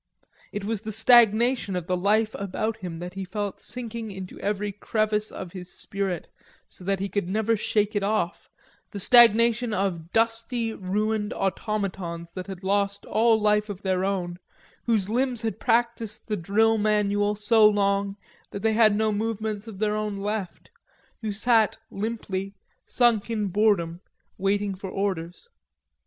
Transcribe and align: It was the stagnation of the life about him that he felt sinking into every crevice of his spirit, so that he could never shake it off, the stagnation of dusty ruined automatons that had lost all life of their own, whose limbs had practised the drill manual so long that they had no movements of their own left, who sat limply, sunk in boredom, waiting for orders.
It 0.51 0.65
was 0.65 0.81
the 0.81 0.91
stagnation 0.91 1.75
of 1.75 1.85
the 1.85 1.95
life 1.95 2.33
about 2.39 2.77
him 2.77 2.97
that 2.97 3.13
he 3.13 3.23
felt 3.23 3.61
sinking 3.61 4.09
into 4.09 4.39
every 4.39 4.71
crevice 4.71 5.31
of 5.31 5.51
his 5.51 5.71
spirit, 5.71 6.27
so 6.67 6.83
that 6.85 6.99
he 6.99 7.07
could 7.07 7.29
never 7.29 7.55
shake 7.55 7.95
it 7.95 8.01
off, 8.01 8.49
the 8.89 8.99
stagnation 8.99 9.75
of 9.75 10.11
dusty 10.11 10.73
ruined 10.73 11.33
automatons 11.35 12.31
that 12.31 12.47
had 12.47 12.63
lost 12.63 13.05
all 13.05 13.39
life 13.39 13.69
of 13.69 13.83
their 13.83 14.03
own, 14.03 14.39
whose 14.87 15.07
limbs 15.07 15.43
had 15.43 15.59
practised 15.59 16.27
the 16.27 16.35
drill 16.35 16.79
manual 16.79 17.35
so 17.35 17.69
long 17.69 18.17
that 18.49 18.63
they 18.63 18.73
had 18.73 18.95
no 18.95 19.11
movements 19.11 19.67
of 19.67 19.77
their 19.77 19.95
own 19.95 20.17
left, 20.17 20.71
who 21.21 21.31
sat 21.31 21.77
limply, 21.91 22.55
sunk 22.87 23.29
in 23.29 23.49
boredom, 23.49 24.01
waiting 24.39 24.73
for 24.73 24.89
orders. 24.89 25.47